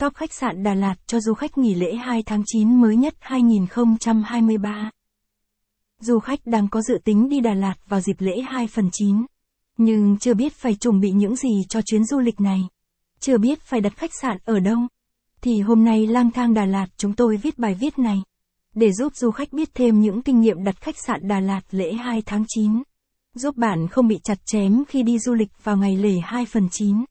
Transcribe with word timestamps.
Top 0.00 0.14
khách 0.14 0.32
sạn 0.32 0.62
Đà 0.62 0.74
Lạt 0.74 0.94
cho 1.06 1.20
du 1.20 1.34
khách 1.34 1.58
nghỉ 1.58 1.74
lễ 1.74 1.94
2 1.94 2.22
tháng 2.26 2.42
9 2.46 2.80
mới 2.80 2.96
nhất 2.96 3.14
2023. 3.20 4.90
Du 6.00 6.18
khách 6.18 6.40
đang 6.44 6.68
có 6.68 6.82
dự 6.82 6.98
tính 7.04 7.28
đi 7.28 7.40
Đà 7.40 7.54
Lạt 7.54 7.74
vào 7.88 8.00
dịp 8.00 8.16
lễ 8.18 8.40
2 8.48 8.66
phần 8.66 8.88
9. 8.92 9.16
Nhưng 9.76 10.16
chưa 10.20 10.34
biết 10.34 10.52
phải 10.52 10.74
chuẩn 10.74 11.00
bị 11.00 11.10
những 11.10 11.36
gì 11.36 11.50
cho 11.68 11.80
chuyến 11.82 12.04
du 12.04 12.18
lịch 12.18 12.40
này. 12.40 12.60
Chưa 13.20 13.38
biết 13.38 13.60
phải 13.60 13.80
đặt 13.80 13.96
khách 13.96 14.10
sạn 14.22 14.36
ở 14.44 14.60
đâu. 14.60 14.78
Thì 15.40 15.60
hôm 15.60 15.84
nay 15.84 16.06
lang 16.06 16.30
thang 16.30 16.54
Đà 16.54 16.64
Lạt 16.64 16.86
chúng 16.96 17.12
tôi 17.12 17.36
viết 17.36 17.58
bài 17.58 17.74
viết 17.74 17.98
này. 17.98 18.22
Để 18.74 18.92
giúp 18.92 19.16
du 19.16 19.30
khách 19.30 19.52
biết 19.52 19.74
thêm 19.74 20.00
những 20.00 20.22
kinh 20.22 20.40
nghiệm 20.40 20.64
đặt 20.64 20.80
khách 20.80 20.98
sạn 21.06 21.28
Đà 21.28 21.40
Lạt 21.40 21.60
lễ 21.70 21.92
2 21.92 22.22
tháng 22.26 22.44
9. 22.48 22.82
Giúp 23.34 23.56
bạn 23.56 23.88
không 23.88 24.08
bị 24.08 24.18
chặt 24.24 24.38
chém 24.46 24.84
khi 24.88 25.02
đi 25.02 25.18
du 25.18 25.34
lịch 25.34 25.64
vào 25.64 25.76
ngày 25.76 25.96
lễ 25.96 26.20
2 26.22 26.46
phần 26.46 26.68
9. 26.70 27.04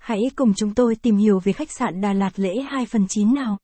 Hãy 0.00 0.30
cùng 0.36 0.54
chúng 0.54 0.74
tôi 0.74 0.96
tìm 0.96 1.16
hiểu 1.16 1.40
về 1.44 1.52
khách 1.52 1.70
sạn 1.70 2.00
Đà 2.00 2.12
Lạt 2.12 2.38
lễ 2.38 2.60
2 2.70 2.86
phần 2.86 3.06
9 3.08 3.34
nào. 3.34 3.58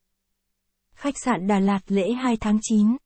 Khách 0.95 1.15
sạn 1.23 1.47
Đà 1.47 1.59
Lạt 1.59 1.79
lễ 1.87 2.11
2 2.11 2.37
tháng 2.37 2.59
9. 2.61 2.97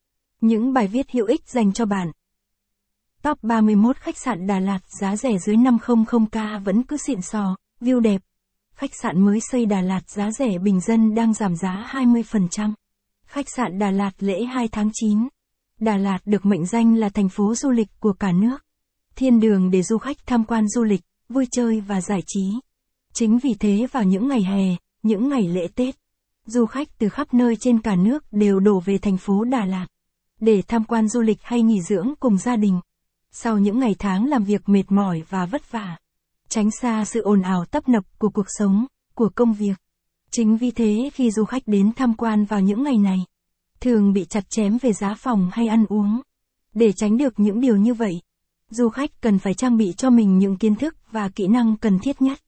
Những 0.42 0.74
bài 0.74 0.88
viết 0.88 1.12
hữu 1.12 1.26
ích 1.26 1.50
dành 1.50 1.74
cho 1.74 1.86
bạn. 1.86 2.12
Top 3.22 3.44
31 3.44 3.98
khách 3.98 4.18
sạn 4.18 4.48
Đà 4.48 4.60
Lạt 4.60 4.80
giá 5.02 5.16
rẻ 5.16 5.38
dưới 5.38 5.56
500k 5.56 6.64
vẫn 6.64 6.84
cứ 6.84 6.98
xịn 6.98 7.22
sò, 7.22 7.56
view 7.82 8.00
đẹp. 8.00 8.22
Khách 8.76 8.92
sạn 9.02 9.22
mới 9.26 9.40
xây 9.52 9.66
Đà 9.66 9.82
Lạt 9.82 10.10
giá 10.10 10.32
rẻ 10.32 10.58
bình 10.58 10.80
dân 10.80 11.16
đang 11.16 11.34
giảm 11.34 11.56
giá 11.56 11.90
20%. 11.92 12.74
Khách 13.26 13.50
sạn 13.56 13.80
Đà 13.80 13.92
Lạt 13.92 14.12
lễ 14.20 14.44
2 14.44 14.68
tháng 14.68 14.90
9. 14.94 15.28
Đà 15.80 15.98
Lạt 15.98 16.20
được 16.26 16.46
mệnh 16.46 16.66
danh 16.66 16.96
là 16.96 17.10
thành 17.10 17.30
phố 17.30 17.56
du 17.56 17.70
lịch 17.72 17.90
của 18.00 18.14
cả 18.14 18.32
nước. 18.32 18.58
Thiên 19.16 19.40
đường 19.40 19.72
để 19.72 19.84
du 19.84 19.98
khách 19.98 20.18
tham 20.26 20.44
quan 20.46 20.68
du 20.68 20.84
lịch, 20.84 21.02
vui 21.30 21.48
chơi 21.52 21.82
và 21.82 22.02
giải 22.02 22.24
trí. 22.28 22.52
Chính 23.14 23.40
vì 23.40 23.54
thế 23.54 23.88
vào 23.92 24.04
những 24.04 24.28
ngày 24.28 24.44
hè, 24.44 24.76
những 25.04 25.30
ngày 25.30 25.48
lễ 25.48 25.68
Tết, 25.76 25.96
du 26.46 26.66
khách 26.66 27.00
từ 27.00 27.10
khắp 27.10 27.34
nơi 27.34 27.56
trên 27.56 27.82
cả 27.82 27.96
nước 27.96 28.24
đều 28.32 28.60
đổ 28.60 28.80
về 28.80 28.98
thành 28.98 29.18
phố 29.18 29.44
Đà 29.44 29.66
Lạt 29.66 29.88
để 30.40 30.62
tham 30.68 30.84
quan 30.84 31.08
du 31.08 31.22
lịch 31.22 31.42
hay 31.42 31.62
nghỉ 31.62 31.82
dưỡng 31.82 32.14
cùng 32.20 32.38
gia 32.38 32.56
đình. 32.56 32.80
Sau 33.32 33.58
những 33.58 33.80
ngày 33.80 33.96
tháng 34.00 34.26
làm 34.26 34.44
việc 34.44 34.70
mệt 34.70 34.84
mỏi 34.90 35.24
và 35.30 35.46
vất 35.46 35.72
vả, 35.72 35.98
tránh 36.50 36.72
xa 36.72 37.06
sự 37.06 37.22
ồn 37.22 37.42
ào 37.42 37.66
tấp 37.66 37.90
nập 37.90 38.04
của 38.20 38.30
cuộc 38.30 38.46
sống, 38.48 38.86
của 39.16 39.30
công 39.36 39.54
việc. 39.54 39.74
Chính 40.32 40.58
vì 40.58 40.72
thế 40.72 41.10
khi 41.14 41.32
du 41.32 41.46
khách 41.46 41.64
đến 41.66 41.92
tham 41.96 42.14
quan 42.14 42.46
vào 42.46 42.62
những 42.62 42.84
ngày 42.84 42.98
này, 42.98 43.20
thường 43.80 44.14
bị 44.14 44.26
chặt 44.26 44.50
chém 44.50 44.78
về 44.82 44.94
giá 44.94 45.16
phòng 45.18 45.50
hay 45.54 45.68
ăn 45.68 45.86
uống. 45.90 46.22
Để 46.74 46.92
tránh 46.92 47.18
được 47.18 47.40
những 47.40 47.62
điều 47.62 47.78
như 47.78 47.94
vậy, 47.94 48.22
du 48.70 48.90
khách 48.90 49.22
cần 49.22 49.40
phải 49.40 49.54
trang 49.54 49.78
bị 49.78 49.94
cho 49.98 50.10
mình 50.10 50.38
những 50.38 50.58
kiến 50.58 50.76
thức 50.76 50.96
và 51.12 51.30
kỹ 51.30 51.48
năng 51.48 51.78
cần 51.78 52.00
thiết 52.00 52.22
nhất 52.22 52.40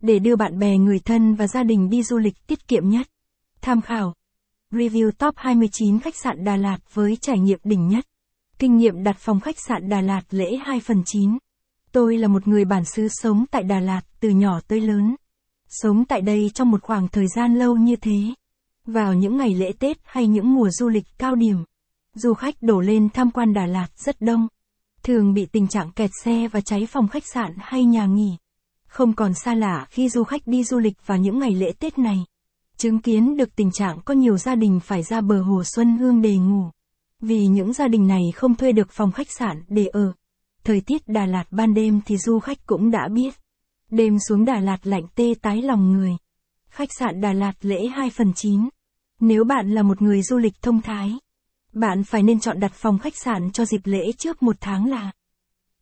để 0.00 0.18
đưa 0.18 0.36
bạn 0.36 0.58
bè 0.58 0.78
người 0.78 0.98
thân 0.98 1.34
và 1.34 1.46
gia 1.46 1.62
đình 1.62 1.90
đi 1.90 2.02
du 2.02 2.18
lịch 2.18 2.46
tiết 2.46 2.68
kiệm 2.68 2.88
nhất. 2.88 3.06
Tham 3.60 3.80
khảo 3.80 4.14
Review 4.70 5.10
Top 5.10 5.34
29 5.36 6.00
khách 6.00 6.16
sạn 6.16 6.44
Đà 6.44 6.56
Lạt 6.56 6.78
với 6.94 7.16
trải 7.20 7.38
nghiệm 7.38 7.58
đỉnh 7.64 7.88
nhất. 7.88 8.04
Kinh 8.58 8.76
nghiệm 8.76 9.02
đặt 9.02 9.16
phòng 9.18 9.40
khách 9.40 9.60
sạn 9.68 9.88
Đà 9.88 10.00
Lạt 10.00 10.22
lễ 10.30 10.56
2 10.64 10.80
phần 10.80 11.02
9. 11.06 11.38
Tôi 11.92 12.18
là 12.18 12.28
một 12.28 12.48
người 12.48 12.64
bản 12.64 12.84
xứ 12.84 13.08
sống 13.08 13.44
tại 13.50 13.62
Đà 13.62 13.80
Lạt 13.80 14.00
từ 14.20 14.28
nhỏ 14.28 14.60
tới 14.68 14.80
lớn. 14.80 15.16
Sống 15.68 16.04
tại 16.04 16.20
đây 16.20 16.50
trong 16.54 16.70
một 16.70 16.82
khoảng 16.82 17.08
thời 17.08 17.26
gian 17.36 17.54
lâu 17.54 17.76
như 17.76 17.96
thế. 17.96 18.20
Vào 18.86 19.14
những 19.14 19.36
ngày 19.36 19.54
lễ 19.54 19.72
Tết 19.78 19.96
hay 20.04 20.26
những 20.26 20.54
mùa 20.54 20.70
du 20.70 20.88
lịch 20.88 21.04
cao 21.18 21.34
điểm, 21.34 21.56
du 22.14 22.34
khách 22.34 22.54
đổ 22.60 22.80
lên 22.80 23.08
tham 23.14 23.30
quan 23.30 23.52
Đà 23.52 23.66
Lạt 23.66 23.88
rất 23.96 24.20
đông. 24.20 24.48
Thường 25.02 25.34
bị 25.34 25.46
tình 25.46 25.68
trạng 25.68 25.92
kẹt 25.92 26.10
xe 26.24 26.48
và 26.48 26.60
cháy 26.60 26.86
phòng 26.86 27.08
khách 27.08 27.26
sạn 27.34 27.52
hay 27.58 27.84
nhà 27.84 28.06
nghỉ. 28.06 28.36
Không 28.90 29.12
còn 29.12 29.34
xa 29.34 29.54
lạ 29.54 29.86
khi 29.90 30.08
du 30.08 30.24
khách 30.24 30.46
đi 30.46 30.64
du 30.64 30.78
lịch 30.78 31.06
vào 31.06 31.18
những 31.18 31.38
ngày 31.38 31.50
lễ 31.50 31.72
Tết 31.78 31.98
này. 31.98 32.24
Chứng 32.76 32.98
kiến 32.98 33.36
được 33.36 33.56
tình 33.56 33.70
trạng 33.70 34.00
có 34.04 34.14
nhiều 34.14 34.38
gia 34.38 34.54
đình 34.54 34.80
phải 34.80 35.02
ra 35.02 35.20
bờ 35.20 35.42
hồ 35.42 35.64
Xuân 35.64 35.98
Hương 35.98 36.22
để 36.22 36.36
ngủ. 36.36 36.70
Vì 37.20 37.46
những 37.46 37.72
gia 37.72 37.88
đình 37.88 38.06
này 38.06 38.22
không 38.34 38.54
thuê 38.54 38.72
được 38.72 38.90
phòng 38.90 39.12
khách 39.12 39.30
sạn 39.30 39.62
để 39.68 39.86
ở. 39.86 40.12
Thời 40.64 40.80
tiết 40.80 41.08
Đà 41.08 41.26
Lạt 41.26 41.44
ban 41.50 41.74
đêm 41.74 42.00
thì 42.06 42.16
du 42.16 42.38
khách 42.38 42.66
cũng 42.66 42.90
đã 42.90 43.08
biết. 43.12 43.34
Đêm 43.90 44.18
xuống 44.28 44.44
Đà 44.44 44.60
Lạt 44.60 44.86
lạnh 44.86 45.06
tê 45.14 45.34
tái 45.42 45.62
lòng 45.62 45.92
người. 45.92 46.16
Khách 46.68 46.92
sạn 46.98 47.20
Đà 47.20 47.32
Lạt 47.32 47.52
lễ 47.60 47.86
2 47.86 48.10
phần 48.10 48.32
9. 48.34 48.68
Nếu 49.20 49.44
bạn 49.44 49.70
là 49.70 49.82
một 49.82 50.02
người 50.02 50.22
du 50.22 50.38
lịch 50.38 50.62
thông 50.62 50.82
thái, 50.82 51.18
bạn 51.72 52.04
phải 52.04 52.22
nên 52.22 52.40
chọn 52.40 52.60
đặt 52.60 52.72
phòng 52.74 52.98
khách 52.98 53.16
sạn 53.24 53.50
cho 53.52 53.64
dịp 53.64 53.80
lễ 53.84 54.12
trước 54.18 54.42
một 54.42 54.56
tháng 54.60 54.86
là 54.86 55.12